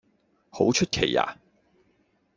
[0.49, 1.37] 好出奇呀